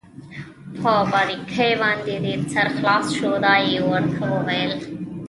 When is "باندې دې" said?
1.81-2.33